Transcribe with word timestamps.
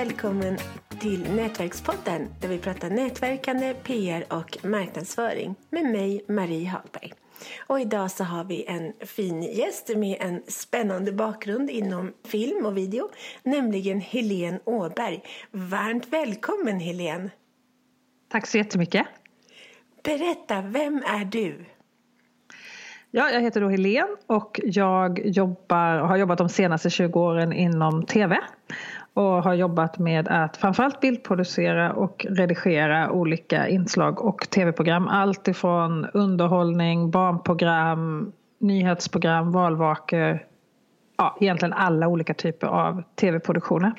välkommen 0.00 0.58
till 1.00 1.32
Nätverkspodden 1.34 2.28
där 2.40 2.48
vi 2.48 2.58
pratar 2.58 2.90
nätverkande, 2.90 3.74
PR 3.74 4.24
och 4.32 4.64
marknadsföring 4.64 5.54
med 5.70 5.84
mig, 5.84 6.24
Marie 6.28 6.68
Hagberg. 6.68 7.12
Och 7.66 7.80
idag 7.80 8.10
så 8.10 8.24
har 8.24 8.44
vi 8.44 8.64
en 8.64 8.92
fin 9.06 9.42
gäst 9.42 9.96
med 9.96 10.16
en 10.20 10.42
spännande 10.48 11.12
bakgrund 11.12 11.70
inom 11.70 12.12
film 12.24 12.66
och 12.66 12.76
video, 12.76 13.10
nämligen 13.42 14.00
Helene 14.00 14.60
Åberg. 14.64 15.22
Varmt 15.50 16.08
välkommen 16.08 16.80
Helene! 16.80 17.30
Tack 18.28 18.46
så 18.46 18.58
jättemycket! 18.58 19.06
Berätta, 20.02 20.62
vem 20.62 20.96
är 20.96 21.24
du? 21.24 21.64
Ja, 23.12 23.30
jag 23.30 23.40
heter 23.40 23.60
då 23.60 23.68
Helene 23.68 24.08
och 24.26 24.60
jag 24.64 25.20
jobbar, 25.24 25.98
har 25.98 26.16
jobbat 26.16 26.38
de 26.38 26.48
senaste 26.48 26.90
20 26.90 27.20
åren 27.20 27.52
inom 27.52 28.06
TV 28.06 28.38
och 29.14 29.24
har 29.24 29.54
jobbat 29.54 29.98
med 29.98 30.28
att 30.28 30.56
framförallt 30.56 31.00
bildproducera 31.00 31.92
och 31.92 32.26
redigera 32.28 33.10
olika 33.10 33.68
inslag 33.68 34.20
och 34.20 34.50
tv-program. 34.50 35.08
Allt 35.08 35.48
ifrån 35.48 36.06
underhållning, 36.14 37.10
barnprogram, 37.10 38.32
nyhetsprogram, 38.58 39.52
valvakor, 39.52 40.42
ja, 41.16 41.36
egentligen 41.40 41.72
alla 41.72 42.08
olika 42.08 42.34
typer 42.34 42.66
av 42.66 43.02
tv-produktioner. 43.20 43.92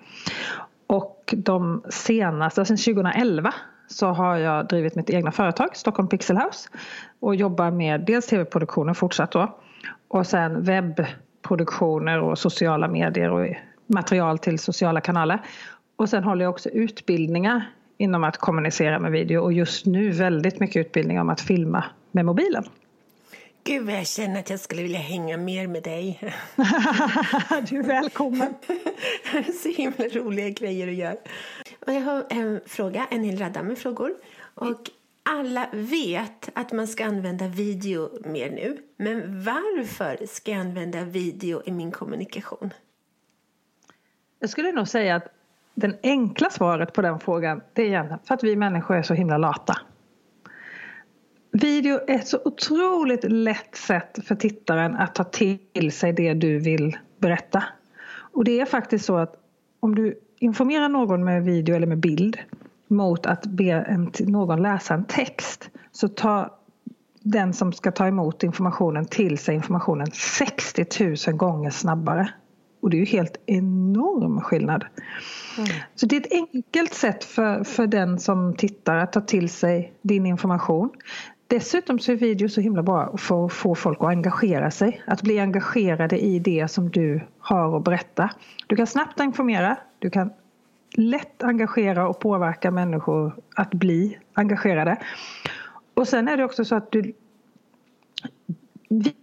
Och 0.88 1.34
de 1.38 1.84
senaste, 1.90 2.62
alltså 2.62 2.78
sedan 2.78 2.96
2011 2.96 3.54
så 3.91 4.08
har 4.08 4.38
jag 4.38 4.68
drivit 4.68 4.95
mitt 4.95 5.09
egna 5.09 5.31
företag, 5.31 5.76
Stockholm 5.77 6.08
Pixel 6.08 6.38
House. 6.38 6.70
Och 7.20 7.36
jobbar 7.36 7.72
med 7.72 8.02
dels 8.02 8.27
tv-produktioner 8.27 8.94
fortsatt 8.94 9.32
då. 9.32 9.58
Och 10.08 10.27
sen 10.27 10.63
webbproduktioner 10.63 12.20
och 12.20 12.38
sociala 12.38 12.88
medier 12.88 13.32
och 13.32 13.55
material 13.88 14.40
till 14.40 14.60
sociala 14.60 15.01
kanaler. 15.01 15.40
Och 15.96 16.10
sen 16.10 16.24
håller 16.24 16.46
jag 16.46 16.49
också 16.49 16.70
utbildningar 16.70 17.70
inom 17.98 18.24
att 18.24 18.38
kommunicera 18.38 18.99
med 18.99 19.12
video 19.12 19.41
och 19.41 19.54
just 19.54 19.85
nu 19.85 20.10
väldigt 20.10 20.60
mycket 20.60 20.76
utbildning 20.85 21.20
om 21.20 21.29
att 21.29 21.41
filma 21.41 21.84
med 22.12 22.26
mobilen. 22.26 22.63
Gud 23.63 23.85
vad 23.85 23.96
jag 23.96 24.07
känner 24.07 24.40
att 24.40 24.49
jag 24.49 24.60
skulle 24.60 24.82
vilja 24.82 24.99
hänga 24.99 25.38
mer 25.38 25.68
med 25.68 25.84
dig. 25.84 26.20
du 27.70 27.79
är 27.79 27.84
välkommen. 27.84 28.54
Så 29.63 29.70
himla 29.70 30.05
roliga 30.05 30.49
grejer 30.49 30.88
att 30.88 30.94
göra. 30.94 31.16
Och 31.85 31.93
jag 31.93 32.01
har 32.01 32.26
en 32.29 32.62
fråga, 32.65 33.07
en 33.12 33.24
hel 33.24 33.37
radda 33.37 33.63
med 33.63 33.77
frågor. 33.77 34.13
Och 34.54 34.90
alla 35.24 35.68
vet 35.74 36.49
att 36.54 36.71
man 36.71 36.88
ska 36.88 37.05
använda 37.05 37.48
video 37.48 38.10
mer 38.26 38.49
nu. 38.49 38.77
Men 38.98 39.43
varför 39.43 40.26
ska 40.26 40.51
jag 40.51 40.60
använda 40.60 41.04
video 41.04 41.62
i 41.65 41.71
min 41.71 41.91
kommunikation? 41.91 42.73
Jag 44.40 44.49
skulle 44.49 44.71
nog 44.71 44.88
säga 44.88 45.15
att 45.15 45.27
den 45.73 45.96
enkla 46.04 46.49
svaret 46.49 46.93
på 46.93 47.01
den 47.01 47.20
frågan 47.20 47.62
det 47.73 47.82
är 47.82 47.85
egentligen 47.85 48.20
för 48.23 48.34
att 48.34 48.43
vi 48.43 48.55
människor 48.55 48.95
är 48.95 49.04
så 49.04 49.13
himla 49.13 49.38
lata. 49.38 49.77
Video 51.51 51.99
är 52.07 52.16
ett 52.16 52.27
så 52.27 52.40
otroligt 52.45 53.23
lätt 53.23 53.76
sätt 53.76 54.20
för 54.27 54.35
tittaren 54.35 54.95
att 54.95 55.16
ta 55.16 55.23
till 55.23 55.91
sig 55.91 56.13
det 56.13 56.34
du 56.34 56.60
vill 56.60 56.98
berätta. 57.18 57.63
Och 58.12 58.43
det 58.43 58.60
är 58.60 58.66
faktiskt 58.66 59.05
så 59.05 59.18
att 59.18 59.35
om 59.79 59.95
du 59.95 60.20
informerar 60.42 60.90
någon 60.90 61.24
med 61.24 61.44
video 61.44 61.76
eller 61.76 61.88
med 61.88 62.00
bild 62.00 62.38
mot 62.88 63.26
att 63.26 63.46
be 63.46 63.72
en, 63.72 64.12
någon 64.20 64.62
läsa 64.62 64.94
en 64.94 65.06
text 65.06 65.70
så 65.92 66.08
tar 66.08 66.52
den 67.20 67.53
som 67.53 67.74
ska 67.74 67.92
ta 67.92 68.08
emot 68.08 68.44
informationen 68.44 69.06
till 69.06 69.38
sig 69.38 69.56
informationen 69.56 70.08
60 70.14 70.86
000 71.28 71.38
gånger 71.38 71.69
snabbare. 71.69 72.34
Och 72.81 72.90
det 72.90 72.97
är 72.97 73.00
ju 73.00 73.06
helt 73.06 73.38
enorm 73.46 74.42
skillnad. 74.42 74.86
Mm. 75.58 75.69
Så 75.96 76.06
det 76.06 76.16
är 76.16 76.22
ett 76.22 76.34
enkelt 76.53 76.94
sätt 76.94 77.24
för, 77.24 77.63
för 77.63 77.88
den 77.88 78.19
som 78.19 78.56
tittar 78.56 78.97
att 78.97 79.13
ta 79.13 79.22
till 79.22 79.50
sig 79.50 79.94
din 80.01 80.25
information. 80.25 80.90
Dessutom 81.47 82.00
så 82.00 82.12
är 82.12 82.16
video 82.16 82.50
så 82.50 82.62
himla 82.62 82.84
bra 82.84 83.18
för 83.18 83.46
att 83.46 83.53
få 83.53 83.75
folk 83.75 83.97
att 84.01 84.07
engagera 84.07 84.72
sig. 84.72 85.01
Att 85.07 85.22
bli 85.22 85.40
engagerade 85.40 86.19
i 86.19 86.40
det 86.40 86.72
som 86.72 86.90
du 86.90 87.22
har 87.40 87.78
att 87.78 87.84
berätta. 87.84 88.30
Du 88.68 88.75
kan 88.75 88.88
snabbt 88.88 89.19
informera, 89.19 89.78
du 90.01 90.09
kan 90.09 90.29
lätt 90.97 91.44
engagera 91.44 92.07
och 92.07 92.19
påverka 92.19 92.72
människor 92.72 93.35
att 93.56 93.73
bli 93.73 94.17
engagerade. 94.34 94.97
Och 95.94 96.07
sen 96.07 96.28
är 96.28 96.38
det 96.38 96.44
också 96.44 96.66
så 96.66 96.75
att 96.75 96.91
du 96.91 97.13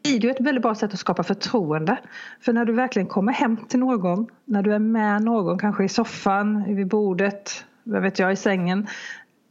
Video 0.03 0.31
är 0.31 0.35
ett 0.35 0.41
väldigt 0.41 0.63
bra 0.63 0.75
sätt 0.75 0.93
att 0.93 0.99
skapa 0.99 1.23
förtroende. 1.23 1.99
För 2.41 2.53
när 2.53 2.65
du 2.65 2.73
verkligen 2.73 3.09
kommer 3.09 3.33
hem 3.33 3.57
till 3.57 3.81
någon, 3.81 4.27
när 4.45 4.63
du 4.63 4.75
är 4.75 4.79
med 4.79 5.23
någon, 5.23 5.59
kanske 5.59 5.85
i 5.85 5.89
soffan, 5.89 6.75
vid 6.75 6.87
bordet, 6.87 7.65
vad 7.85 8.03
vet 8.03 8.19
jag, 8.19 8.33
i 8.33 8.37
sängen 8.37 8.87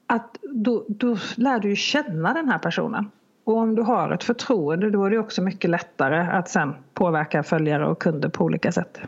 att 0.07 0.37
då, 0.41 0.85
då 0.87 1.17
lär 1.35 1.59
du 1.59 1.69
ju 1.69 1.75
känna 1.75 2.33
den 2.33 2.49
här 2.49 2.59
personen. 2.59 3.11
Och 3.43 3.57
om 3.57 3.75
du 3.75 3.81
har 3.81 4.11
ett 4.11 4.23
förtroende 4.23 4.89
då 4.89 5.05
är 5.05 5.09
det 5.09 5.19
också 5.19 5.41
mycket 5.41 5.69
lättare 5.69 6.37
att 6.37 6.49
sen 6.49 6.73
påverka 6.93 7.43
följare 7.43 7.87
och 7.87 8.01
kunder 8.01 8.29
på 8.29 8.43
olika 8.43 8.71
sätt. 8.71 8.99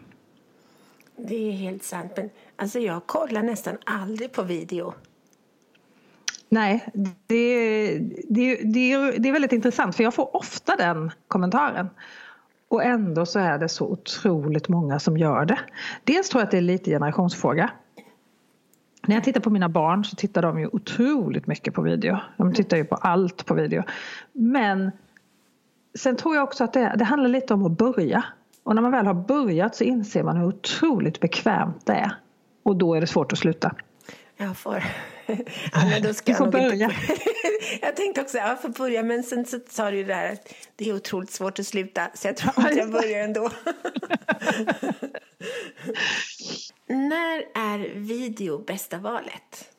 Det 1.28 1.50
är 1.50 1.52
helt 1.52 1.84
sant. 1.84 2.12
Men 2.16 2.30
alltså 2.56 2.80
jag 2.80 3.08
kollar 3.08 3.44
nästan 3.44 3.78
aldrig 3.86 4.32
på 4.32 4.44
video. 4.44 4.94
Nej, 6.50 6.86
det, 7.28 8.00
det, 8.30 8.56
det, 8.56 9.12
det 9.18 9.30
är 9.30 9.34
väldigt 9.34 9.54
intressant 9.54 9.96
för 9.96 10.04
jag 10.04 10.14
får 10.14 10.36
ofta 10.36 10.76
den 10.76 11.12
kommentaren. 11.28 11.90
Och 12.68 12.84
ändå 12.84 13.26
så 13.26 13.40
är 13.40 13.58
det 13.58 13.70
så 13.70 13.88
otroligt 13.88 14.68
många 14.68 15.00
som 15.00 15.18
gör 15.18 15.46
det. 15.46 15.60
Dels 16.04 16.30
tror 16.30 16.42
jag 16.42 16.46
att 16.46 16.52
det 16.52 16.58
är 16.58 16.62
lite 16.62 16.92
generationsfråga. 16.92 17.72
När 19.08 19.16
jag 19.16 19.24
tittar 19.24 19.42
på 19.42 19.50
mina 19.50 19.70
barn 19.70 20.06
så 20.06 20.16
tittar 20.16 20.42
de 20.42 20.60
ju 20.60 20.68
otroligt 20.68 21.48
mycket 21.48 21.74
på 21.74 21.82
video. 21.82 22.18
De 22.38 22.54
tittar 22.54 22.78
ju 22.78 22.86
på 22.86 22.96
allt 22.96 23.46
på 23.46 23.54
video. 23.54 23.84
Men 24.34 24.92
sen 25.96 26.16
tror 26.16 26.36
jag 26.36 26.44
också 26.44 26.64
att 26.64 26.74
det, 26.74 26.96
det 26.98 27.06
handlar 27.06 27.30
lite 27.30 27.54
om 27.54 27.66
att 27.66 27.78
börja. 27.78 28.24
Och 28.64 28.76
när 28.76 28.82
man 28.82 28.92
väl 28.92 29.06
har 29.06 29.14
börjat 29.14 29.76
så 29.76 29.84
inser 29.84 30.24
man 30.24 30.38
hur 30.38 30.46
otroligt 30.46 31.20
bekvämt 31.20 31.86
det 31.86 31.94
är. 31.94 32.12
Och 32.64 32.76
då 32.76 32.94
är 32.94 33.02
det 33.02 33.08
svårt 33.08 33.34
att 33.34 33.40
sluta. 33.40 33.76
Jag 34.38 34.58
får... 34.58 34.84
Ja, 35.74 35.86
men 35.90 36.04
då 36.04 36.14
ska 36.14 36.32
du 36.32 36.38
får 36.38 36.46
jag 36.46 36.52
börja. 36.52 36.92
jag 37.82 37.96
tänkte 37.96 38.22
också 38.22 38.38
jag 38.38 38.62
får 38.62 38.70
börja 38.70 39.04
men 39.04 39.24
sen 39.24 39.46
så 39.46 39.60
sa 39.70 39.92
du 39.92 40.04
det 40.04 40.14
där 40.14 40.34
att 40.34 40.54
det 40.76 40.90
är 40.90 40.96
otroligt 40.96 41.32
svårt 41.32 41.60
att 41.60 41.66
sluta 41.66 42.10
så 42.14 42.28
jag 42.28 42.38
tror 42.38 42.66
att 42.66 42.76
jag 42.76 42.92
börjar 42.92 43.24
ändå. 43.24 43.50
När 46.88 47.38
är 47.56 48.00
video 48.00 48.58
bästa 48.58 48.98
valet? 48.98 49.70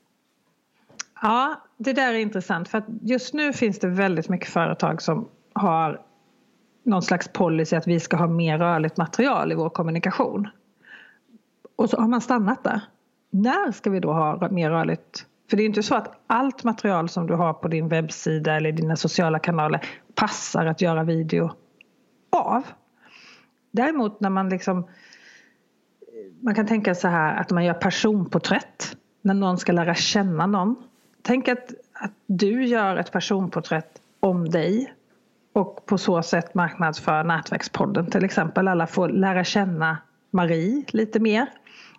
Ja, 1.22 1.64
det 1.76 1.92
där 1.92 2.14
är 2.14 2.18
intressant 2.18 2.68
för 2.68 2.78
att 2.78 2.86
just 3.02 3.34
nu 3.34 3.52
finns 3.52 3.78
det 3.78 3.88
väldigt 3.88 4.28
mycket 4.28 4.48
företag 4.48 5.02
som 5.02 5.28
har 5.52 6.00
någon 6.82 7.02
slags 7.02 7.28
policy 7.28 7.76
att 7.76 7.86
vi 7.86 8.00
ska 8.00 8.16
ha 8.16 8.26
mer 8.26 8.58
rörligt 8.58 8.96
material 8.96 9.52
i 9.52 9.54
vår 9.54 9.70
kommunikation. 9.70 10.48
Och 11.76 11.90
så 11.90 12.00
har 12.00 12.08
man 12.08 12.20
stannat 12.20 12.64
där. 12.64 12.80
När 13.30 13.72
ska 13.72 13.90
vi 13.90 14.00
då 14.00 14.12
ha 14.12 14.48
mer 14.50 14.70
rörligt? 14.70 15.26
För 15.50 15.56
det 15.56 15.62
är 15.62 15.66
inte 15.66 15.82
så 15.82 15.94
att 15.94 16.20
allt 16.26 16.64
material 16.64 17.08
som 17.08 17.26
du 17.26 17.34
har 17.34 17.52
på 17.52 17.68
din 17.68 17.88
webbsida 17.88 18.56
eller 18.56 18.72
dina 18.72 18.96
sociala 18.96 19.38
kanaler 19.38 19.86
passar 20.14 20.66
att 20.66 20.80
göra 20.80 21.04
video 21.04 21.50
av. 22.30 22.62
Däremot 23.70 24.20
när 24.20 24.30
man 24.30 24.48
liksom 24.48 24.86
man 26.40 26.54
kan 26.54 26.66
tänka 26.66 26.94
så 26.94 27.08
här 27.08 27.36
att 27.36 27.50
man 27.50 27.64
gör 27.64 27.74
personporträtt 27.74 28.96
när 29.22 29.34
någon 29.34 29.58
ska 29.58 29.72
lära 29.72 29.94
känna 29.94 30.46
någon. 30.46 30.76
Tänk 31.22 31.48
att, 31.48 31.74
att 31.92 32.12
du 32.26 32.64
gör 32.64 32.96
ett 32.96 33.12
personporträtt 33.12 34.00
om 34.20 34.50
dig 34.50 34.94
och 35.52 35.86
på 35.86 35.98
så 35.98 36.22
sätt 36.22 36.54
marknadsför 36.54 37.24
Nätverkspodden 37.24 38.10
till 38.10 38.24
exempel. 38.24 38.68
Alla 38.68 38.86
får 38.86 39.08
lära 39.08 39.44
känna 39.44 39.98
Marie 40.30 40.84
lite 40.88 41.20
mer 41.20 41.46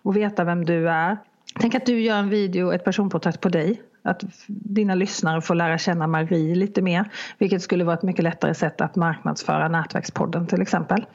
och 0.02 0.16
veta 0.16 0.44
vem 0.44 0.64
du 0.64 0.88
är. 0.88 1.16
Tänk 1.60 1.74
att 1.74 1.86
du 1.86 2.00
gör 2.00 2.16
en 2.16 2.28
video, 2.28 2.72
ett 2.72 2.84
personporträtt 2.84 3.40
på 3.40 3.48
dig. 3.48 3.82
Att 4.04 4.22
dina 4.46 4.94
lyssnare 4.94 5.40
får 5.40 5.54
lära 5.54 5.78
känna 5.78 6.06
Marie 6.06 6.54
lite 6.54 6.82
mer. 6.82 7.10
Vilket 7.38 7.62
skulle 7.62 7.84
vara 7.84 7.96
ett 7.96 8.02
mycket 8.02 8.24
lättare 8.24 8.54
sätt 8.54 8.80
att 8.80 8.96
marknadsföra 8.96 9.68
Nätverkspodden 9.68 10.46
till 10.46 10.62
exempel. 10.62 11.06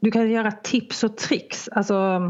Du 0.00 0.10
kan 0.10 0.30
göra 0.30 0.52
tips 0.52 1.04
och 1.04 1.16
tricks, 1.16 1.68
alltså 1.68 2.20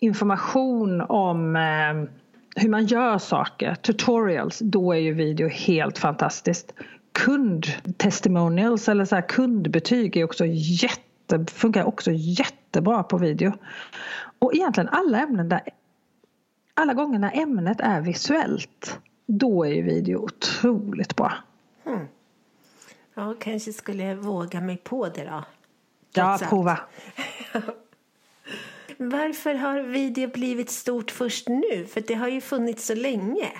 information 0.00 1.00
om 1.00 1.56
eh, 1.56 2.10
hur 2.56 2.68
man 2.68 2.86
gör 2.86 3.18
saker, 3.18 3.74
tutorials, 3.74 4.58
då 4.58 4.92
är 4.92 4.98
ju 4.98 5.14
video 5.14 5.48
helt 5.48 5.98
fantastiskt. 5.98 6.74
Kundtestimonials 7.12 8.88
eller 8.88 9.04
så 9.04 9.22
kundbetyg 9.22 10.16
är 10.16 10.24
också 10.24 10.44
jätte, 10.46 11.44
funkar 11.46 11.84
också 11.84 12.10
jättebra 12.14 13.02
på 13.02 13.18
video. 13.18 13.52
Och 14.38 14.54
egentligen 14.54 14.88
alla 14.88 15.20
ämnen 15.20 15.48
där 15.48 15.60
alla 16.74 16.94
gånger 16.94 17.18
när 17.18 17.38
ämnet 17.38 17.80
är 17.80 18.00
visuellt 18.00 18.98
då 19.26 19.64
är 19.64 19.70
ju 19.70 19.82
video 19.82 20.18
otroligt 20.18 21.16
bra. 21.16 21.32
Hmm. 21.84 22.06
Ja, 23.14 23.34
kanske 23.40 23.72
skulle 23.72 24.02
jag 24.02 24.16
våga 24.16 24.60
mig 24.60 24.76
på 24.76 25.08
det 25.08 25.24
då. 25.24 25.44
Ja, 26.12 26.38
prova. 26.42 26.80
Varför 28.96 29.54
har 29.54 29.80
video 29.80 30.30
blivit 30.30 30.70
stort 30.70 31.10
först 31.10 31.48
nu? 31.48 31.86
För 31.86 32.00
det 32.00 32.14
har 32.14 32.28
ju 32.28 32.40
funnits 32.40 32.86
så 32.86 32.94
länge. 32.94 33.52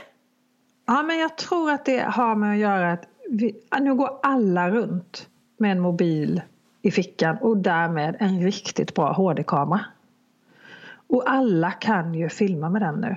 Ja, 0.86 1.02
men 1.02 1.18
jag 1.18 1.36
tror 1.36 1.70
att 1.70 1.84
det 1.84 2.00
har 2.00 2.34
med 2.34 2.52
att 2.52 2.58
göra 2.58 2.92
att 2.92 3.08
vi, 3.30 3.54
nu 3.80 3.94
går 3.94 4.18
alla 4.22 4.70
runt 4.70 5.28
med 5.56 5.72
en 5.72 5.80
mobil 5.80 6.42
i 6.82 6.90
fickan 6.90 7.36
och 7.40 7.56
därmed 7.56 8.16
en 8.18 8.40
riktigt 8.40 8.94
bra 8.94 9.12
HD-kamera. 9.12 9.80
Och 11.08 11.30
alla 11.30 11.70
kan 11.70 12.14
ju 12.14 12.28
filma 12.28 12.70
med 12.70 12.82
den 12.82 12.94
nu. 12.94 13.16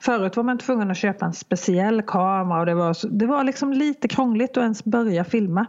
Förut 0.00 0.36
var 0.36 0.44
man 0.44 0.58
tvungen 0.58 0.90
att 0.90 0.96
köpa 0.96 1.26
en 1.26 1.32
speciell 1.32 2.02
kamera 2.02 2.60
och 2.60 2.66
det 2.66 2.74
var, 2.74 3.08
det 3.10 3.26
var 3.26 3.44
liksom 3.44 3.72
lite 3.72 4.08
krångligt 4.08 4.50
att 4.50 4.62
ens 4.62 4.84
börja 4.84 5.24
filma. 5.24 5.66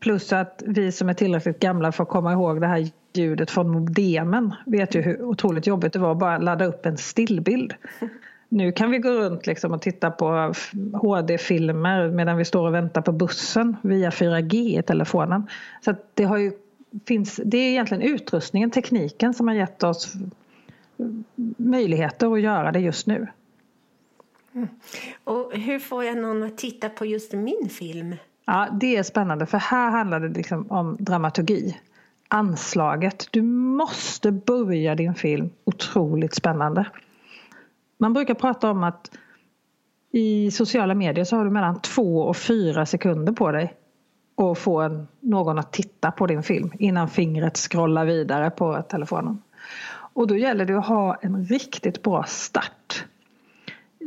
Plus 0.00 0.32
att 0.32 0.62
vi 0.66 0.92
som 0.92 1.08
är 1.08 1.14
tillräckligt 1.14 1.60
gamla 1.60 1.92
för 1.92 2.02
att 2.02 2.08
komma 2.08 2.32
ihåg 2.32 2.60
det 2.60 2.66
här 2.66 2.90
ljudet 3.12 3.50
från 3.50 3.70
modemen 3.70 4.54
vet 4.66 4.94
ju 4.94 5.00
hur 5.00 5.22
otroligt 5.22 5.66
jobbigt 5.66 5.92
det 5.92 5.98
var 5.98 6.12
att 6.12 6.18
bara 6.18 6.38
ladda 6.38 6.64
upp 6.64 6.86
en 6.86 6.96
stillbild. 6.96 7.74
Nu 8.52 8.72
kan 8.72 8.90
vi 8.90 8.98
gå 8.98 9.10
runt 9.10 9.46
liksom 9.46 9.72
och 9.72 9.82
titta 9.82 10.10
på 10.10 10.54
HD-filmer 10.92 12.08
medan 12.08 12.36
vi 12.36 12.44
står 12.44 12.66
och 12.66 12.74
väntar 12.74 13.02
på 13.02 13.12
bussen 13.12 13.76
via 13.82 14.10
4G 14.10 14.78
i 14.78 14.82
telefonen. 14.82 15.46
Så 15.84 15.94
det, 16.14 16.24
har 16.24 16.36
ju, 16.36 16.52
finns, 17.04 17.40
det 17.44 17.58
är 17.58 17.70
egentligen 17.70 18.02
utrustningen, 18.02 18.70
tekniken 18.70 19.34
som 19.34 19.48
har 19.48 19.54
gett 19.54 19.82
oss 19.82 20.12
möjligheter 21.56 22.32
att 22.32 22.40
göra 22.40 22.72
det 22.72 22.80
just 22.80 23.06
nu. 23.06 23.26
Mm. 24.52 24.68
Och 25.24 25.52
hur 25.54 25.78
får 25.78 26.04
jag 26.04 26.16
någon 26.16 26.42
att 26.42 26.58
titta 26.58 26.88
på 26.88 27.06
just 27.06 27.32
min 27.32 27.68
film? 27.70 28.16
Ja, 28.44 28.68
det 28.80 28.96
är 28.96 29.02
spännande 29.02 29.46
för 29.46 29.58
här 29.58 29.90
handlar 29.90 30.20
det 30.20 30.28
liksom 30.28 30.70
om 30.70 30.96
dramaturgi. 31.00 31.76
Anslaget. 32.28 33.28
Du 33.30 33.42
måste 33.42 34.30
börja 34.32 34.94
din 34.94 35.14
film 35.14 35.50
otroligt 35.64 36.34
spännande. 36.34 36.86
Man 38.00 38.12
brukar 38.12 38.34
prata 38.34 38.70
om 38.70 38.84
att 38.84 39.10
i 40.12 40.50
sociala 40.50 40.94
medier 40.94 41.24
så 41.24 41.36
har 41.36 41.44
du 41.44 41.50
mellan 41.50 41.80
två 41.80 42.22
och 42.22 42.36
fyra 42.36 42.86
sekunder 42.86 43.32
på 43.32 43.52
dig 43.52 43.74
att 44.36 44.58
få 44.58 44.80
en, 44.80 45.08
någon 45.20 45.58
att 45.58 45.72
titta 45.72 46.10
på 46.10 46.26
din 46.26 46.42
film 46.42 46.72
innan 46.78 47.08
fingret 47.08 47.56
scrollar 47.56 48.04
vidare 48.04 48.50
på 48.50 48.82
telefonen. 48.82 49.42
Och 50.12 50.26
då 50.26 50.36
gäller 50.36 50.64
det 50.64 50.78
att 50.78 50.86
ha 50.86 51.14
en 51.14 51.44
riktigt 51.44 52.02
bra 52.02 52.24
start. 52.24 53.04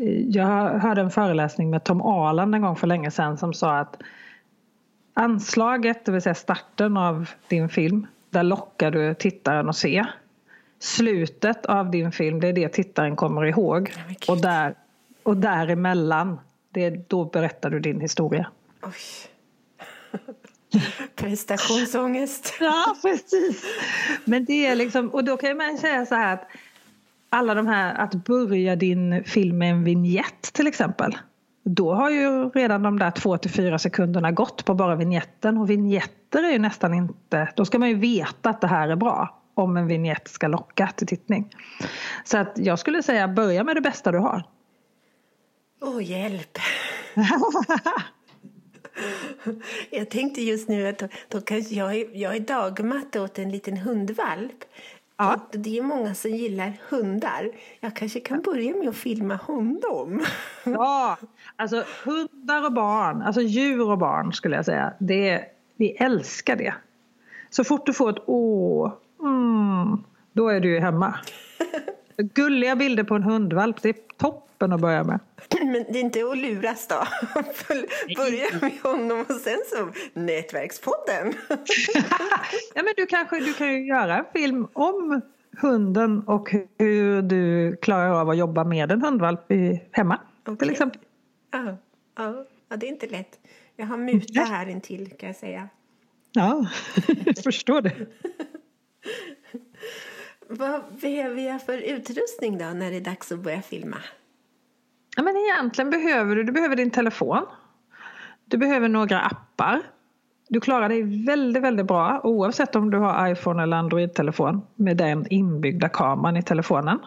Eh, 0.01 0.21
jag 0.29 0.79
hörde 0.79 1.01
en 1.01 1.11
föreläsning 1.11 1.69
med 1.69 1.83
Tom 1.83 2.01
Arland 2.01 2.55
en 2.55 2.61
gång 2.61 2.75
för 2.75 2.87
länge 2.87 3.11
sedan 3.11 3.37
som 3.37 3.53
sa 3.53 3.77
att 3.77 4.01
anslaget, 5.13 6.05
det 6.05 6.11
vill 6.11 6.21
säga 6.21 6.35
starten 6.35 6.97
av 6.97 7.29
din 7.47 7.69
film, 7.69 8.07
där 8.29 8.43
lockar 8.43 8.91
du 8.91 9.13
tittaren 9.13 9.69
att 9.69 9.75
se. 9.75 10.05
Slutet 10.83 11.65
av 11.65 11.91
din 11.91 12.11
film, 12.11 12.39
det 12.39 12.47
är 12.47 12.53
det 12.53 12.69
tittaren 12.69 13.15
kommer 13.15 13.45
ihåg. 13.45 13.93
Och, 14.27 14.41
där, 14.41 14.75
och 15.23 15.37
däremellan, 15.37 16.39
det 16.69 16.83
är, 16.83 17.03
då 17.07 17.25
berättar 17.25 17.69
du 17.69 17.79
din 17.79 18.01
historia. 18.01 18.47
Oj. 18.81 18.91
Prestationsångest. 21.15 22.53
ja, 22.59 22.95
precis. 23.01 23.65
Men 24.25 24.45
det 24.45 24.65
är 24.65 24.75
liksom, 24.75 25.09
och 25.09 25.23
då 25.23 25.37
kan 25.37 25.57
man 25.57 25.77
säga 25.77 26.05
så 26.05 26.15
här 26.15 26.33
att 26.33 26.47
alla 27.29 27.53
de 27.55 27.67
här, 27.67 27.95
att 27.95 28.13
börja 28.13 28.75
din 28.75 29.23
film 29.23 29.57
med 29.57 29.71
en 29.71 29.83
vignett 29.83 30.53
till 30.53 30.67
exempel. 30.67 31.17
Då 31.63 31.93
har 31.93 32.09
ju 32.09 32.49
redan 32.49 32.83
de 32.83 32.99
där 32.99 33.11
två 33.11 33.37
till 33.37 33.51
fyra 33.51 33.79
sekunderna 33.79 34.31
gått 34.31 34.65
på 34.65 34.73
bara 34.73 34.95
vignetten 34.95 35.57
och 35.57 35.69
vignetter 35.69 36.43
är 36.43 36.51
ju 36.51 36.59
nästan 36.59 36.93
inte, 36.93 37.53
då 37.55 37.65
ska 37.65 37.79
man 37.79 37.89
ju 37.89 37.95
veta 37.95 38.49
att 38.49 38.61
det 38.61 38.67
här 38.67 38.89
är 38.89 38.95
bra 38.95 39.42
om 39.53 39.77
en 39.77 39.87
vignett 39.87 40.27
ska 40.27 40.47
locka 40.47 40.87
till 40.95 41.07
tittning. 41.07 41.55
Så 42.23 42.37
att 42.37 42.51
jag 42.55 42.79
skulle 42.79 43.03
säga 43.03 43.27
börja 43.27 43.63
med 43.63 43.75
det 43.75 43.81
bästa 43.81 44.11
du 44.11 44.17
har. 44.17 44.43
Åh, 45.81 45.97
oh, 45.97 46.03
hjälp! 46.03 46.57
jag 49.89 50.09
tänkte 50.09 50.41
just 50.41 50.69
nu 50.69 50.87
att 50.87 51.03
då, 51.27 51.41
kanske 51.41 51.75
jag, 51.75 51.95
är, 51.95 52.07
jag 52.13 52.35
är 52.35 52.39
dagmatte 52.39 53.19
åt 53.19 53.39
en 53.39 53.51
liten 53.51 53.77
hundvalp. 53.77 54.63
Ja. 55.17 55.39
Det 55.51 55.77
är 55.77 55.81
många 55.81 56.15
som 56.15 56.31
gillar 56.31 56.73
hundar. 56.89 57.51
Jag 57.79 57.95
kanske 57.95 58.19
kan 58.19 58.41
börja 58.41 58.75
med 58.75 58.89
att 58.89 58.95
filma 58.95 59.35
honom. 59.35 60.21
Ja, 60.63 61.17
alltså 61.55 61.83
hundar 62.03 62.65
och 62.65 62.73
barn, 62.73 63.21
alltså 63.21 63.41
djur 63.41 63.89
och 63.91 63.97
barn 63.97 64.33
skulle 64.33 64.55
jag 64.55 64.65
säga. 64.65 64.93
Det, 64.99 65.45
vi 65.75 65.89
älskar 65.89 66.55
det. 66.55 66.73
Så 67.49 67.63
fort 67.63 67.85
du 67.85 67.93
får 67.93 68.09
ett 68.09 68.23
åh, 68.25 68.93
mm, 69.23 70.03
då 70.33 70.49
är 70.49 70.59
du 70.59 70.79
hemma. 70.79 71.15
Gulliga 72.17 72.75
bilder 72.75 73.03
på 73.03 73.15
en 73.15 73.23
hundvalp, 73.23 73.81
det 73.81 73.89
är 73.89 73.95
toppen 74.17 74.73
att 74.73 74.81
börja 74.81 75.03
med. 75.03 75.19
Men 75.61 75.73
det 75.73 75.99
är 75.99 76.01
inte 76.01 76.19
att 76.31 76.37
luras 76.37 76.87
då? 76.87 76.95
Börja 78.15 78.59
med 78.61 78.79
honom 78.83 79.25
och 79.29 79.35
sen 79.35 79.59
så 79.65 79.89
Nätverkspodden. 80.13 81.33
ja, 82.75 82.83
men 82.83 82.93
du, 82.97 83.05
kanske, 83.05 83.39
du 83.39 83.53
kan 83.53 83.73
ju 83.73 83.87
göra 83.87 84.17
en 84.17 84.25
film 84.33 84.67
om 84.73 85.21
hunden 85.57 86.23
och 86.27 86.55
hur 86.77 87.21
du 87.21 87.75
klarar 87.81 88.21
av 88.21 88.29
att 88.29 88.37
jobba 88.37 88.63
med 88.63 88.91
en 88.91 89.01
hundvalp 89.01 89.51
hemma. 89.91 90.19
Okay. 90.41 90.57
Till 90.57 90.69
exempel. 90.69 91.01
Ja, 91.51 91.77
ja, 92.17 92.45
ja, 92.69 92.77
det 92.77 92.85
är 92.85 92.89
inte 92.89 93.07
lätt. 93.07 93.39
Jag 93.75 93.85
har 93.85 93.97
muta 93.97 94.41
här 94.41 94.69
intill 94.69 95.13
kan 95.19 95.27
jag 95.27 95.35
säga. 95.35 95.69
Ja, 96.31 96.65
jag 97.25 97.37
förstår 97.37 97.81
det. 97.81 97.91
Vad 100.47 100.81
behöver 101.01 101.41
jag 101.41 101.65
för 101.65 101.77
utrustning 101.77 102.57
då 102.57 102.65
när 102.65 102.91
det 102.91 102.97
är 102.97 103.01
dags 103.01 103.31
att 103.31 103.39
börja 103.39 103.61
filma? 103.61 103.97
Ja, 105.15 105.23
men 105.23 105.37
egentligen 105.37 105.89
behöver 105.89 106.35
du, 106.35 106.43
du 106.43 106.51
behöver 106.51 106.75
din 106.75 106.91
telefon. 106.91 107.45
Du 108.45 108.57
behöver 108.57 108.89
några 108.89 109.19
appar. 109.21 109.81
Du 110.49 110.59
klarar 110.59 110.89
dig 110.89 111.25
väldigt, 111.25 111.63
väldigt 111.63 111.85
bra 111.85 112.21
oavsett 112.23 112.75
om 112.75 112.91
du 112.91 112.97
har 112.97 113.31
iPhone 113.31 113.63
eller 113.63 113.77
Android-telefon 113.77 114.61
med 114.75 114.97
den 114.97 115.27
inbyggda 115.29 115.89
kameran 115.89 116.37
i 116.37 116.43
telefonen. 116.43 116.99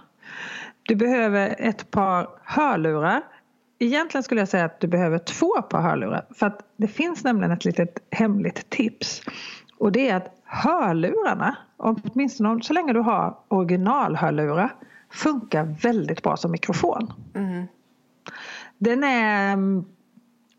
Du 0.82 0.94
behöver 0.94 1.56
ett 1.58 1.90
par 1.90 2.28
hörlurar. 2.44 3.22
Egentligen 3.78 4.22
skulle 4.22 4.40
jag 4.40 4.48
säga 4.48 4.64
att 4.64 4.80
du 4.80 4.86
behöver 4.86 5.18
två 5.18 5.62
par 5.62 5.80
hörlurar 5.80 6.26
för 6.34 6.46
att 6.46 6.60
det 6.76 6.88
finns 6.88 7.24
nämligen 7.24 7.52
ett 7.52 7.64
litet 7.64 7.98
hemligt 8.10 8.70
tips. 8.70 9.22
Och 9.78 9.92
det 9.92 10.08
är 10.08 10.16
att 10.16 10.35
hörlurarna, 10.46 11.56
åtminstone 11.76 12.62
så 12.62 12.72
länge 12.72 12.92
du 12.92 13.00
har 13.00 13.38
originalhörlurar, 13.48 14.74
funkar 15.10 15.64
väldigt 15.64 16.22
bra 16.22 16.36
som 16.36 16.50
mikrofon. 16.50 17.12
Mm. 17.34 17.66
Den 18.78 19.04
är 19.04 19.56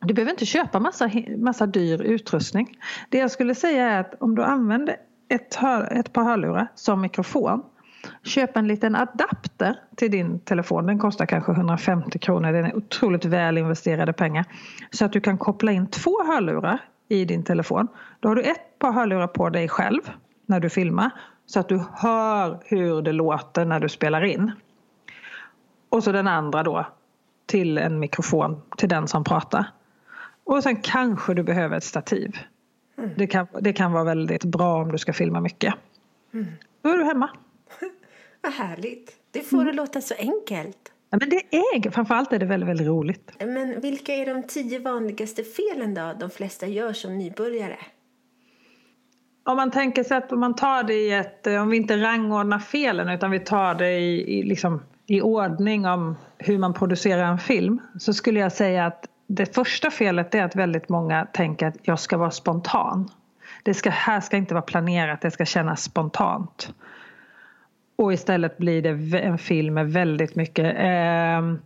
du 0.02 0.14
behöver 0.14 0.32
inte 0.32 0.46
köpa 0.46 0.80
massa, 0.80 1.12
massa 1.38 1.66
dyr 1.66 2.02
utrustning. 2.02 2.78
Det 3.10 3.18
jag 3.18 3.32
skulle 3.32 3.56
säga 3.56 3.90
är 3.90 4.00
att 4.00 4.14
om 4.20 4.36
du 4.36 4.44
använder 4.44 4.96
ett, 5.30 5.56
hör, 5.56 5.94
ett 5.94 6.14
par 6.14 6.24
hörlurar 6.24 6.68
som 6.76 7.02
mikrofon 7.02 7.64
Köp 8.24 8.58
en 8.58 8.68
liten 8.68 8.96
adapter 8.96 9.80
till 9.96 10.12
din 10.12 10.40
telefon. 10.40 10.86
Den 10.86 11.00
kostar 11.00 11.26
kanske 11.26 11.52
150 11.52 12.20
kronor. 12.20 12.52
Den 12.52 12.66
är 12.66 12.78
otroligt 12.78 13.26
väl 13.26 13.58
investerade 13.58 14.14
pengar. 14.14 14.46
Så 14.92 15.06
att 15.06 15.14
du 15.14 15.22
kan 15.22 15.38
koppla 15.38 15.72
in 15.72 15.88
två 15.88 16.24
hörlurar 16.24 16.80
i 17.10 17.26
din 17.26 17.44
telefon. 17.44 17.88
Då 18.20 18.30
har 18.30 18.36
du 18.36 18.42
ett 18.42 18.67
par 18.80 18.92
hörlurar 18.92 19.28
på 19.28 19.50
dig 19.50 19.70
själv 19.70 20.12
när 20.46 20.60
du 20.60 20.70
filmar 20.70 21.12
så 21.46 21.60
att 21.60 21.70
du 21.70 21.84
hör 21.94 22.60
hur 22.66 23.02
det 23.02 23.12
låter 23.12 23.66
när 23.66 23.80
du 23.80 23.90
spelar 23.90 24.24
in. 24.24 24.52
Och 25.90 26.04
så 26.04 26.12
den 26.12 26.28
andra 26.28 26.64
då 26.64 26.86
till 27.46 27.78
en 27.78 28.00
mikrofon 28.00 28.62
till 28.78 28.90
den 28.90 29.08
som 29.08 29.24
pratar. 29.24 29.66
Och 30.44 30.64
sen 30.64 30.76
kanske 30.76 31.34
du 31.34 31.44
behöver 31.44 31.78
ett 31.78 31.84
stativ. 31.84 32.38
Mm. 32.98 33.10
Det, 33.18 33.28
kan, 33.28 33.48
det 33.62 33.74
kan 33.74 33.92
vara 33.92 34.04
väldigt 34.04 34.44
bra 34.44 34.82
om 34.82 34.92
du 34.92 34.98
ska 34.98 35.14
filma 35.14 35.42
mycket. 35.42 35.74
Mm. 36.34 36.46
Då 36.82 36.90
är 36.90 36.98
du 36.98 37.04
hemma. 37.04 37.30
Vad 38.42 38.54
härligt. 38.54 39.16
Det 39.32 39.42
får 39.42 39.58
mm. 39.58 39.68
det 39.68 39.74
låta 39.74 40.02
så 40.02 40.14
enkelt. 40.18 40.92
Ja, 41.10 41.18
men 41.22 41.30
det 41.30 41.56
är, 41.56 41.92
framförallt 41.92 42.34
är 42.34 42.40
det 42.40 42.46
väldigt, 42.46 42.70
väldigt 42.70 42.88
roligt. 42.88 43.32
Men 43.40 43.82
vilka 43.82 44.14
är 44.14 44.26
de 44.26 44.44
tio 44.44 44.80
vanligaste 44.80 45.44
felen 45.44 45.94
då 45.94 46.14
de 46.20 46.30
flesta 46.30 46.68
gör 46.68 46.94
som 46.94 47.18
nybörjare? 47.18 47.78
Om 49.48 49.58
man 49.58 49.72
tänker 49.72 50.04
sig 50.04 50.18
att 50.18 50.32
om 50.32 50.40
man 50.40 50.56
tar 50.56 50.84
det 50.84 50.94
i 50.94 51.14
ett, 51.14 51.48
eh, 51.48 51.62
om 51.62 51.70
vi 51.70 51.78
inte 51.78 51.98
rangordnar 51.98 52.60
felen 52.60 53.10
utan 53.10 53.32
vi 53.32 53.40
tar 53.40 53.76
det 53.76 53.92
i, 53.92 54.40
i, 54.40 54.44
liksom, 54.44 54.84
i 55.06 55.22
ordning 55.22 55.86
om 55.86 56.16
hur 56.38 56.58
man 56.58 56.74
producerar 56.74 57.24
en 57.24 57.40
film 57.40 57.82
så 58.00 58.14
skulle 58.14 58.40
jag 58.40 58.52
säga 58.52 58.86
att 58.86 59.06
det 59.28 59.56
första 59.56 59.92
felet 59.92 60.36
är 60.36 60.44
att 60.44 60.56
väldigt 60.56 60.90
många 60.90 61.26
tänker 61.26 61.68
att 61.68 61.76
jag 61.82 62.00
ska 62.00 62.18
vara 62.18 62.32
spontan. 62.32 63.10
Det 63.64 63.74
ska, 63.74 63.90
här 63.90 64.22
ska 64.22 64.38
inte 64.38 64.54
vara 64.54 64.62
planerat, 64.62 65.22
det 65.22 65.32
ska 65.32 65.46
kännas 65.46 65.84
spontant. 65.84 66.74
Och 67.96 68.14
istället 68.14 68.58
blir 68.58 68.82
det 68.82 69.20
en 69.20 69.38
film 69.38 69.74
med 69.74 69.92
väldigt 69.92 70.36
mycket 70.36 70.76
eh, 70.78 71.58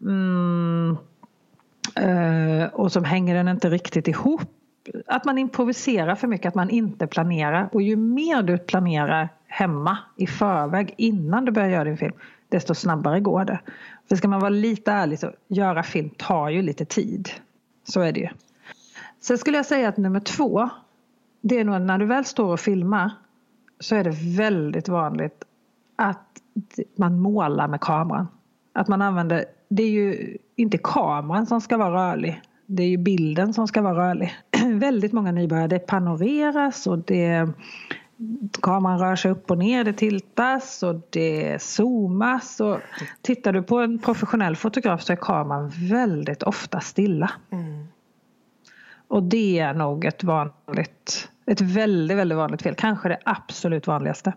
mm, 0.00 0.96
eh, 1.96 2.66
och 2.72 2.92
som 2.92 3.04
hänger 3.04 3.34
den 3.34 3.48
inte 3.48 3.70
riktigt 3.70 4.08
ihop. 4.08 4.42
Att 5.06 5.24
man 5.24 5.38
improviserar 5.38 6.14
för 6.14 6.28
mycket, 6.28 6.48
att 6.48 6.54
man 6.54 6.70
inte 6.70 7.06
planerar. 7.06 7.68
Och 7.72 7.82
ju 7.82 7.96
mer 7.96 8.42
du 8.42 8.58
planerar 8.58 9.28
hemma 9.46 9.98
i 10.16 10.26
förväg 10.26 10.94
innan 10.96 11.44
du 11.44 11.52
börjar 11.52 11.68
göra 11.68 11.84
din 11.84 11.96
film 11.96 12.14
desto 12.48 12.74
snabbare 12.74 13.20
går 13.20 13.44
det. 13.44 13.60
För 14.08 14.16
ska 14.16 14.28
man 14.28 14.40
vara 14.40 14.50
lite 14.50 14.92
ärlig 14.92 15.18
så 15.18 15.32
göra 15.48 15.82
film 15.82 16.10
tar 16.10 16.48
ju 16.48 16.62
lite 16.62 16.84
tid. 16.84 17.28
Så 17.84 18.00
är 18.00 18.12
det 18.12 18.20
ju. 18.20 18.28
Sen 19.20 19.38
skulle 19.38 19.56
jag 19.56 19.66
säga 19.66 19.88
att 19.88 19.96
nummer 19.96 20.20
två 20.20 20.68
det 21.40 21.60
är 21.60 21.64
nog 21.64 21.80
när 21.80 21.98
du 21.98 22.06
väl 22.06 22.24
står 22.24 22.52
och 22.52 22.60
filmar 22.60 23.10
så 23.80 23.96
är 23.96 24.04
det 24.04 24.14
väldigt 24.36 24.88
vanligt 24.88 25.44
att 25.96 26.28
man 26.96 27.18
målar 27.18 27.68
med 27.68 27.80
kameran. 27.80 28.28
Att 28.72 28.88
man 28.88 29.02
använder, 29.02 29.44
det 29.68 29.82
är 29.82 29.90
ju 29.90 30.36
inte 30.56 30.78
kameran 30.78 31.46
som 31.46 31.60
ska 31.60 31.76
vara 31.76 32.10
rörlig. 32.10 32.42
Det 32.66 32.82
är 32.82 32.88
ju 32.88 32.96
bilden 32.96 33.54
som 33.54 33.68
ska 33.68 33.82
vara 33.82 34.08
rörlig. 34.08 34.34
väldigt 34.80 35.12
många 35.12 35.32
nybörjare, 35.32 35.68
det 35.68 35.78
panoreras 35.78 36.86
och 36.86 36.98
det 36.98 37.48
kameran 38.62 38.98
rör 38.98 39.16
sig 39.16 39.30
upp 39.30 39.50
och 39.50 39.58
ner, 39.58 39.84
det 39.84 39.92
tiltas 39.92 40.82
och 40.82 41.00
det 41.10 41.62
zoomas. 41.62 42.60
Och 42.60 42.78
tittar 43.22 43.52
du 43.52 43.62
på 43.62 43.80
en 43.80 43.98
professionell 43.98 44.56
fotograf 44.56 45.02
så 45.02 45.12
är 45.12 45.16
kameran 45.16 45.72
väldigt 45.90 46.42
ofta 46.42 46.80
stilla. 46.80 47.30
Mm. 47.50 47.86
Och 49.08 49.22
det 49.22 49.58
är 49.58 49.74
nog 49.74 50.04
ett 50.04 50.24
vanligt, 50.24 51.28
ett 51.46 51.60
väldigt, 51.60 52.16
väldigt 52.16 52.38
vanligt 52.38 52.62
fel. 52.62 52.74
Kanske 52.74 53.08
det 53.08 53.18
absolut 53.24 53.86
vanligaste. 53.86 54.32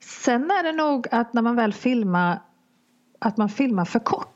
Sen 0.00 0.50
är 0.50 0.62
det 0.62 0.72
nog 0.72 1.06
att 1.10 1.32
när 1.32 1.42
man 1.42 1.56
väl 1.56 1.72
filmar, 1.72 2.42
att 3.18 3.36
man 3.36 3.48
filmar 3.48 3.84
för 3.84 3.98
kort. 3.98 4.35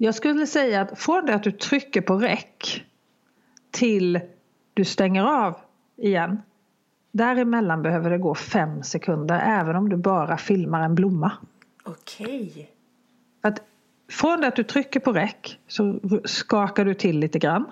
Jag 0.00 0.14
skulle 0.14 0.46
säga 0.46 0.80
att 0.80 0.98
från 0.98 1.26
det 1.26 1.34
att 1.34 1.42
du 1.42 1.50
trycker 1.50 2.00
på 2.00 2.16
räck 2.16 2.84
till 3.70 4.20
du 4.74 4.84
stänger 4.84 5.24
av 5.24 5.56
igen. 5.96 6.42
Däremellan 7.12 7.82
behöver 7.82 8.10
det 8.10 8.18
gå 8.18 8.34
fem 8.34 8.82
sekunder 8.82 9.40
även 9.44 9.76
om 9.76 9.88
du 9.88 9.96
bara 9.96 10.36
filmar 10.36 10.82
en 10.82 10.94
blomma. 10.94 11.32
Okej. 11.84 12.70
Att 13.40 13.62
från 14.10 14.40
det 14.40 14.46
att 14.46 14.56
du 14.56 14.64
trycker 14.64 15.00
på 15.00 15.12
räck 15.12 15.58
så 15.68 16.00
skakar 16.24 16.84
du 16.84 16.94
till 16.94 17.18
lite 17.18 17.38
grann. 17.38 17.64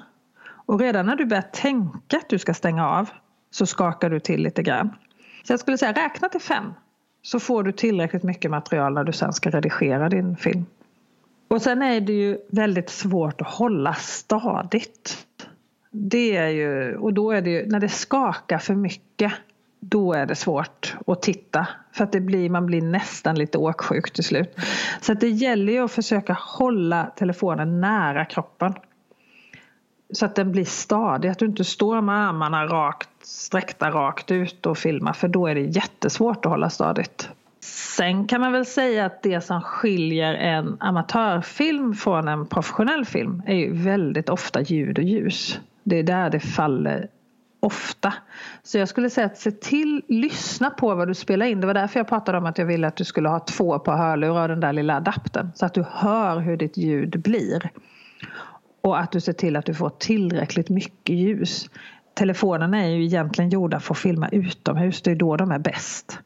Och 0.49 0.81
redan 0.81 1.07
när 1.07 1.17
du 1.17 1.27
börjar 1.27 1.43
tänka 1.43 2.17
att 2.17 2.29
du 2.29 2.39
ska 2.39 2.55
stänga 2.55 2.89
av 2.89 3.11
så 3.51 3.67
skakar 3.67 4.11
du 4.11 4.21
till 4.21 4.43
lite 4.43 4.63
grann. 4.63 4.91
Så 5.45 5.53
jag 5.53 5.61
skulle 5.61 5.79
säga 5.79 5.93
räkna 5.93 6.29
till 6.29 6.41
fem 6.41 6.73
så 7.23 7.41
får 7.41 7.63
du 7.63 7.73
tillräckligt 7.73 8.23
mycket 8.23 8.51
material 8.51 8.95
när 8.95 9.05
du 9.05 9.13
sen 9.13 9.33
ska 9.33 9.51
redigera 9.51 10.09
din 10.09 10.37
film. 10.37 10.67
Och 11.57 11.63
sen 11.63 11.83
är 11.83 12.01
det 12.01 12.13
ju 12.13 12.39
väldigt 12.49 12.91
svårt 12.91 13.41
att 13.41 13.47
hålla 13.47 13.95
stadigt. 13.95 15.27
Det 15.91 16.37
är 16.37 16.49
ju, 16.49 16.97
och 16.97 17.13
då 17.13 17.31
är 17.31 17.41
det 17.41 17.51
ju, 17.51 17.67
när 17.67 17.81
det 17.81 17.89
skakar 17.89 18.59
för 18.59 18.75
mycket 18.75 19.33
då 19.81 20.13
är 20.13 20.27
det 20.27 20.35
svårt 20.35 20.97
att 21.07 21.23
titta. 21.23 21.69
För 21.93 22.05
att 22.05 22.13
det 22.13 22.21
blir, 22.21 22.51
man 22.51 22.67
blir 22.67 22.83
nästan 22.83 23.35
lite 23.35 23.59
åksjuk 23.59 24.13
till 24.13 24.25
slut. 24.25 24.55
Så 25.01 25.13
att 25.13 25.21
det 25.21 25.29
gäller 25.29 25.73
ju 25.73 25.85
att 25.85 25.93
försöka 25.93 26.33
hålla 26.41 27.05
telefonen 27.17 27.81
nära 27.81 28.25
kroppen. 28.25 28.75
Så 30.13 30.27
att 30.27 30.35
den 30.35 30.53
blir 30.53 30.65
stadig, 30.65 31.29
att 31.29 31.39
du 31.39 31.47
inte 31.47 31.65
står 31.65 32.01
med 32.01 32.29
armarna 32.29 32.67
rakt, 32.67 33.09
sträckta 33.23 33.91
rakt 33.91 34.31
ut 34.31 34.67
och 34.67 34.79
filmar 34.79 35.13
för 35.13 35.29
då 35.29 35.47
är 35.47 35.55
det 35.55 35.61
jättesvårt 35.61 36.47
att 36.47 36.51
hålla 36.51 36.71
stadigt. 36.71 37.29
Sen 37.67 38.27
kan 38.27 38.41
man 38.41 38.53
väl 38.53 38.67
säga 38.67 39.07
att 39.07 39.23
det 39.23 39.41
som 39.41 39.61
skiljer 39.63 40.35
en 40.35 40.77
amatörfilm 40.81 41.95
från 41.95 42.29
en 42.29 42.47
professionell 42.47 43.05
film 43.05 43.43
är 43.47 43.55
ju 43.55 43.73
väldigt 43.73 44.29
ofta 44.29 44.61
ljud 44.61 44.99
och 44.99 45.05
ljus. 45.05 45.61
Det 45.85 45.99
är 45.99 46.03
där 46.03 46.31
det 46.31 46.41
faller 46.41 47.09
ofta. 47.61 48.15
Så 48.63 48.79
jag 48.79 48.89
skulle 48.89 49.11
säga 49.11 49.27
att 49.27 49.39
se 49.39 49.51
till, 49.51 50.03
lyssna 50.09 50.71
på 50.71 50.95
vad 50.95 51.09
du 51.09 51.15
spelar 51.15 51.47
in. 51.47 51.61
Det 51.61 51.67
var 51.67 51.75
därför 51.75 52.01
jag 52.01 52.09
pratade 52.09 52.39
om 52.39 52.47
att 52.47 52.59
jag 52.59 52.67
ville 52.67 52.87
att 52.87 52.97
du 52.97 53.05
skulle 53.05 53.29
ha 53.29 53.41
två 53.41 53.79
på 53.79 53.93
hörlurar 53.93 54.43
och 54.43 54.49
den 54.49 54.61
där 54.61 54.73
lilla 54.73 54.97
adaptern. 54.97 55.51
Så 55.55 55.67
att 55.67 55.75
du 55.75 55.85
hör 55.91 56.39
hur 56.41 56.57
ditt 56.57 56.77
ljud 56.77 57.23
blir. 57.23 57.71
Och 58.81 59.01
att 59.01 59.13
du 59.13 59.21
ser 59.21 59.33
till 59.33 59.57
att 59.57 59.67
du 59.67 59.75
får 59.75 59.91
tillräckligt 59.91 60.69
mycket 60.69 61.17
ljus. 61.17 61.71
Telefonerna 62.15 62.85
är 62.85 62.89
ju 62.89 63.05
egentligen 63.05 63.51
gjorda 63.51 63.81
för 63.81 63.95
att 63.95 63.99
filma 63.99 64.29
utomhus. 64.29 65.03
Det 65.03 65.11
är 65.11 65.15
då 65.15 65.37
de 65.37 65.51
är 65.51 65.59
bäst. 65.59 66.19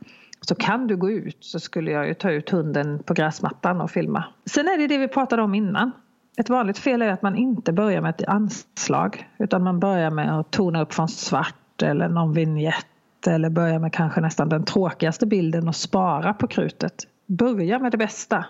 Så 0.50 0.54
kan 0.54 0.86
du 0.86 0.96
gå 0.96 1.10
ut 1.10 1.36
så 1.40 1.60
skulle 1.60 1.90
jag 1.90 2.06
ju 2.08 2.14
ta 2.14 2.30
ut 2.30 2.50
hunden 2.50 3.02
på 3.02 3.14
gräsmattan 3.14 3.80
och 3.80 3.90
filma. 3.90 4.24
Sen 4.46 4.68
är 4.68 4.78
det 4.78 4.86
det 4.86 4.98
vi 4.98 5.08
pratade 5.08 5.42
om 5.42 5.54
innan. 5.54 5.92
Ett 6.36 6.48
vanligt 6.48 6.78
fel 6.78 7.02
är 7.02 7.08
att 7.08 7.22
man 7.22 7.36
inte 7.36 7.72
börjar 7.72 8.00
med 8.00 8.10
ett 8.10 8.28
anslag 8.28 9.28
utan 9.38 9.62
man 9.62 9.80
börjar 9.80 10.10
med 10.10 10.38
att 10.38 10.50
tona 10.50 10.82
upp 10.82 10.94
från 10.94 11.08
svart 11.08 11.82
eller 11.82 12.08
någon 12.08 12.32
vignett 12.32 13.26
eller 13.26 13.50
börja 13.50 13.78
med 13.78 13.92
kanske 13.92 14.20
nästan 14.20 14.48
den 14.48 14.64
tråkigaste 14.64 15.26
bilden 15.26 15.68
och 15.68 15.76
spara 15.76 16.34
på 16.34 16.46
krutet. 16.46 17.06
Börja 17.26 17.78
med 17.78 17.92
det 17.92 17.98
bästa 17.98 18.44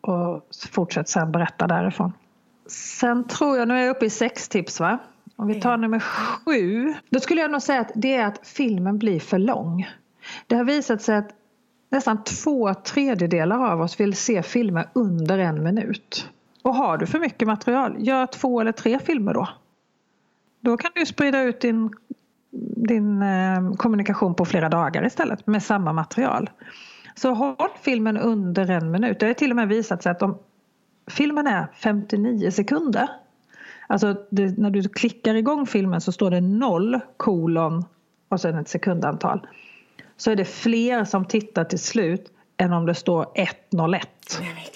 och 0.00 0.48
fortsätt 0.70 1.08
sen 1.08 1.32
berätta 1.32 1.66
därifrån. 1.66 2.12
Sen 2.98 3.24
tror 3.24 3.58
jag, 3.58 3.68
nu 3.68 3.74
är 3.74 3.82
jag 3.82 3.96
uppe 3.96 4.06
i 4.06 4.10
sex 4.10 4.48
tips 4.48 4.80
va? 4.80 4.98
Om 5.36 5.46
vi 5.46 5.60
tar 5.60 5.76
nummer 5.76 6.00
sju. 6.00 6.94
Då 7.10 7.20
skulle 7.20 7.40
jag 7.40 7.50
nog 7.50 7.62
säga 7.62 7.80
att 7.80 7.92
det 7.94 8.16
är 8.16 8.26
att 8.26 8.46
filmen 8.46 8.98
blir 8.98 9.20
för 9.20 9.38
lång. 9.38 9.86
Det 10.46 10.56
har 10.56 10.64
visat 10.64 11.02
sig 11.02 11.16
att 11.16 11.30
nästan 11.96 12.24
två 12.24 12.74
tredjedelar 12.74 13.72
av 13.72 13.80
oss 13.80 14.00
vill 14.00 14.16
se 14.16 14.42
filmer 14.42 14.88
under 14.92 15.38
en 15.38 15.62
minut. 15.62 16.28
Och 16.62 16.74
har 16.74 16.98
du 16.98 17.06
för 17.06 17.18
mycket 17.18 17.48
material, 17.48 17.96
gör 17.98 18.26
två 18.26 18.60
eller 18.60 18.72
tre 18.72 18.98
filmer 18.98 19.34
då. 19.34 19.48
Då 20.60 20.76
kan 20.76 20.90
du 20.94 21.06
sprida 21.06 21.42
ut 21.42 21.60
din, 21.60 21.90
din 22.76 23.22
eh, 23.22 23.72
kommunikation 23.76 24.34
på 24.34 24.44
flera 24.44 24.68
dagar 24.68 25.06
istället 25.06 25.46
med 25.46 25.62
samma 25.62 25.92
material. 25.92 26.50
Så 27.14 27.34
håll 27.34 27.68
filmen 27.82 28.16
under 28.16 28.70
en 28.70 28.90
minut. 28.90 29.20
Det 29.20 29.26
har 29.26 29.34
till 29.34 29.50
och 29.50 29.56
med 29.56 29.68
visat 29.68 30.02
sig 30.02 30.12
att 30.12 30.22
om 30.22 30.38
filmen 31.10 31.46
är 31.46 31.66
59 31.74 32.50
sekunder 32.50 33.08
Alltså 33.86 34.16
det, 34.30 34.58
när 34.58 34.70
du 34.70 34.88
klickar 34.88 35.34
igång 35.34 35.66
filmen 35.66 36.00
så 36.00 36.12
står 36.12 36.30
det 36.30 36.40
0 36.40 37.00
kolon 37.16 37.84
och 38.28 38.40
sen 38.40 38.58
ett 38.58 38.68
sekundantal. 38.68 39.46
Så 40.16 40.30
är 40.30 40.36
det 40.36 40.44
fler 40.44 41.04
som 41.04 41.24
tittar 41.24 41.64
till 41.64 41.78
slut 41.78 42.32
än 42.56 42.72
om 42.72 42.86
det 42.86 42.94
står 42.94 43.26
101. 43.34 44.08
Nej, 44.40 44.72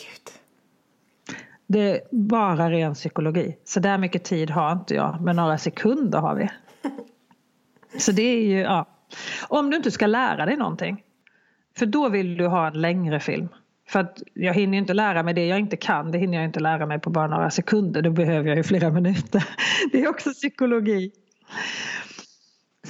det 1.72 1.90
är 1.90 2.00
bara 2.10 2.70
ren 2.70 2.94
psykologi. 2.94 3.56
Så 3.64 3.80
där 3.80 3.98
mycket 3.98 4.24
tid 4.24 4.50
har 4.50 4.72
inte 4.72 4.94
jag, 4.94 5.20
men 5.20 5.36
några 5.36 5.58
sekunder 5.58 6.18
har 6.18 6.34
vi. 6.34 6.48
Så 7.98 8.12
det 8.12 8.22
är 8.22 8.44
ju, 8.44 8.58
ja. 8.58 8.86
Om 9.48 9.70
du 9.70 9.76
inte 9.76 9.90
ska 9.90 10.06
lära 10.06 10.46
dig 10.46 10.56
någonting. 10.56 11.02
För 11.78 11.86
då 11.86 12.08
vill 12.08 12.36
du 12.36 12.46
ha 12.46 12.66
en 12.66 12.80
längre 12.80 13.20
film. 13.20 13.48
För 13.88 14.00
att 14.00 14.22
jag 14.34 14.54
hinner 14.54 14.78
inte 14.78 14.94
lära 14.94 15.22
mig 15.22 15.34
det 15.34 15.46
jag 15.46 15.58
inte 15.58 15.76
kan. 15.76 16.10
Det 16.10 16.18
hinner 16.18 16.38
jag 16.38 16.44
inte 16.44 16.60
lära 16.60 16.86
mig 16.86 17.00
på 17.00 17.10
bara 17.10 17.26
några 17.26 17.50
sekunder. 17.50 18.02
Då 18.02 18.10
behöver 18.10 18.48
jag 18.48 18.56
ju 18.56 18.62
flera 18.62 18.90
minuter. 18.90 19.44
Det 19.92 20.02
är 20.02 20.08
också 20.08 20.30
psykologi. 20.30 21.12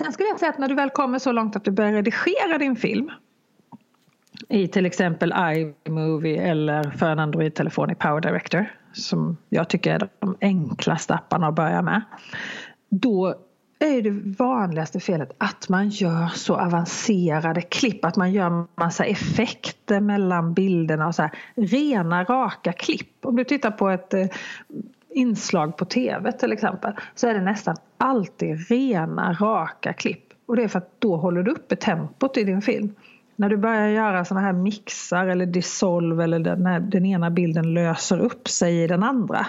Sen 0.00 0.12
skulle 0.12 0.28
jag 0.28 0.38
säga 0.38 0.50
att 0.50 0.59
när 0.59 0.69
du 0.69 0.75
väl 0.75 0.90
kommer 0.90 1.19
så 1.19 1.33
långt 1.33 1.57
att 1.57 1.64
du 1.64 1.71
börjar 1.71 1.92
redigera 1.92 2.59
din 2.59 2.76
film 2.76 3.11
i 4.49 4.69
till 4.69 4.87
exempel 4.87 5.35
iMovie 5.87 6.42
eller 6.42 6.83
för 6.90 7.07
en 7.07 7.19
Android-telefon 7.19 7.90
i 7.90 7.95
Power 7.95 8.21
Director 8.21 8.66
som 8.92 9.37
jag 9.49 9.69
tycker 9.69 9.95
är 9.95 10.09
de 10.19 10.37
enklaste 10.40 11.14
apparna 11.14 11.49
att 11.49 11.54
börja 11.54 11.83
med. 11.83 12.02
Då 12.88 13.35
är 13.78 14.02
det 14.02 14.11
vanligaste 14.38 15.00
felet 15.00 15.35
att 15.38 15.69
man 15.69 15.88
gör 15.88 16.28
så 16.28 16.57
avancerade 16.57 17.62
klipp, 17.62 18.04
att 18.04 18.16
man 18.16 18.33
gör 18.33 18.66
massa 18.80 19.04
effekter 19.04 20.00
mellan 20.00 20.54
bilderna 20.54 21.07
och 21.07 21.14
så 21.14 21.23
här, 21.23 21.33
rena 21.54 22.25
raka 22.25 22.73
klipp. 22.73 23.26
Om 23.26 23.37
du 23.37 23.45
tittar 23.45 23.71
på 23.71 23.88
ett 23.88 24.14
eh, 24.14 24.26
inslag 25.11 25.76
på 25.76 25.85
tv 25.85 26.33
till 26.33 26.52
exempel 26.52 26.92
så 27.14 27.28
är 27.28 27.35
det 27.35 27.40
nästan 27.40 27.76
alltid 28.00 28.69
rena 28.69 29.33
raka 29.33 29.92
klipp. 29.92 30.33
Och 30.47 30.57
det 30.57 30.62
är 30.62 30.69
för 30.69 30.78
att 30.78 31.00
då 31.00 31.16
håller 31.16 31.42
du 31.42 31.50
uppe 31.50 31.76
tempot 31.76 32.37
i 32.37 32.45
din 32.45 32.62
film. 32.62 32.95
När 33.37 33.49
du 33.49 33.57
börjar 33.57 33.88
göra 33.88 34.25
sådana 34.25 34.47
här 34.47 34.52
mixar 34.52 35.26
eller 35.26 35.47
dissolve 35.47 36.25
eller 36.25 36.57
när 36.57 36.80
den 36.80 37.07
ena 37.07 37.30
bilden 37.30 37.75
löser 37.75 38.19
upp 38.19 38.49
sig 38.49 38.83
i 38.83 38.87
den 38.87 39.02
andra. 39.02 39.47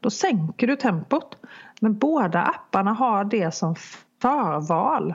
Då 0.00 0.10
sänker 0.10 0.66
du 0.66 0.76
tempot. 0.76 1.36
Men 1.80 1.98
båda 1.98 2.42
apparna 2.42 2.92
har 2.92 3.24
det 3.24 3.54
som 3.54 3.74
förval. 4.22 5.14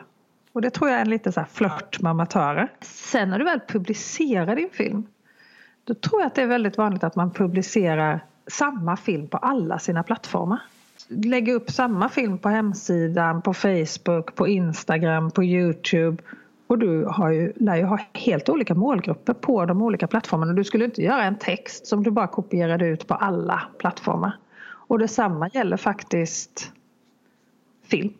Och 0.53 0.61
det 0.61 0.69
tror 0.69 0.89
jag 0.89 0.97
är 0.97 1.01
en 1.01 1.09
liten 1.09 1.33
så 1.33 1.39
här 1.39 1.47
flört 1.47 2.01
med 2.01 2.09
amatörer. 2.09 2.71
Sen 2.81 3.29
när 3.29 3.39
du 3.39 3.45
väl 3.45 3.59
publicerar 3.67 4.55
din 4.55 4.69
film. 4.69 5.03
Då 5.83 5.93
tror 5.93 6.21
jag 6.21 6.27
att 6.27 6.35
det 6.35 6.41
är 6.41 6.47
väldigt 6.47 6.77
vanligt 6.77 7.03
att 7.03 7.15
man 7.15 7.31
publicerar 7.31 8.25
samma 8.47 8.97
film 8.97 9.27
på 9.27 9.37
alla 9.37 9.79
sina 9.79 10.03
plattformar. 10.03 10.59
Lägga 11.07 11.53
upp 11.53 11.71
samma 11.71 12.09
film 12.09 12.37
på 12.37 12.49
hemsidan, 12.49 13.41
på 13.41 13.53
Facebook, 13.53 14.35
på 14.35 14.47
Instagram, 14.47 15.31
på 15.31 15.43
Youtube 15.43 16.23
och 16.67 16.79
du 16.79 17.05
har 17.05 17.29
ju, 17.29 17.53
lär 17.55 17.75
ju 17.75 17.83
ha 17.83 17.99
helt 18.13 18.49
olika 18.49 18.75
målgrupper 18.75 19.33
på 19.33 19.65
de 19.65 19.81
olika 19.81 20.07
plattformarna. 20.07 20.53
Du 20.53 20.63
skulle 20.63 20.85
inte 20.85 21.01
göra 21.01 21.23
en 21.23 21.37
text 21.37 21.87
som 21.87 22.03
du 22.03 22.11
bara 22.11 22.27
kopierade 22.27 22.87
ut 22.87 23.07
på 23.07 23.13
alla 23.13 23.61
plattformar. 23.77 24.37
Och 24.65 24.99
detsamma 24.99 25.49
gäller 25.53 25.77
faktiskt 25.77 26.71
film. 27.83 28.13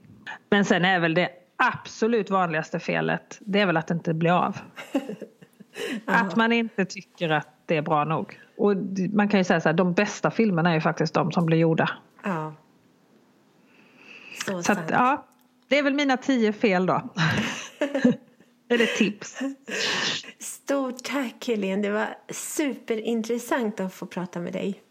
Men 0.50 0.66
sen 0.66 0.86
är 0.86 1.00
väl 1.00 1.14
det 1.14 1.30
absolut 1.56 2.30
vanligaste 2.30 2.80
felet 2.80 3.38
det 3.40 3.60
är 3.60 3.66
väl 3.66 3.78
att 3.78 3.88
det 3.88 3.94
inte 3.94 4.14
blir 4.14 4.32
av. 4.32 4.58
att 6.06 6.36
man 6.36 6.52
inte 6.52 6.86
tycker 6.86 7.30
att 7.30 7.48
det 7.66 7.78
är 7.78 7.82
bra 7.82 8.04
nog. 8.04 8.40
Och 8.58 8.74
man 9.14 9.30
kan 9.30 9.40
ju 9.40 9.44
säga 9.44 9.62
så 9.62 9.70
här, 9.70 9.74
de 9.74 9.94
bästa 9.94 10.32
filmerna 10.32 10.70
är 10.70 10.74
ju 10.74 10.82
faktiskt 10.82 11.14
de 11.14 11.32
som 11.32 11.46
blir 11.46 11.58
gjorda. 11.58 11.90
Ja. 12.24 12.54
Så, 14.46 14.64
så 14.64 14.72
att, 14.72 14.90
ja, 14.90 15.28
det 15.68 15.78
är 15.78 15.84
väl 15.84 15.94
mina 15.94 16.18
tio 16.18 16.54
fel 16.54 16.86
då. 16.86 17.14
Eller 18.70 18.98
tips. 18.98 19.40
Stort 20.40 21.04
tack 21.04 21.48
Helene, 21.48 21.82
det 21.82 21.90
var 21.90 22.18
superintressant 22.30 23.80
att 23.80 23.94
få 23.94 24.06
prata 24.06 24.40
med 24.40 24.54
dig. 24.54 24.82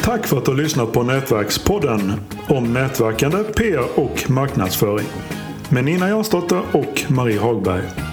Tack 0.04 0.26
för 0.26 0.38
att 0.38 0.44
du 0.44 0.50
har 0.50 0.58
lyssnat 0.58 0.92
på 0.92 1.02
Nätverkspodden 1.02 2.12
om 2.48 2.72
nätverkande, 2.72 3.44
PR 3.44 4.00
och 4.00 4.30
marknadsföring 4.30 5.06
med 5.72 5.84
Nina 5.84 6.08
Jansdotter 6.08 6.62
och 6.72 7.10
Marie 7.10 7.40
Hagberg. 7.40 8.09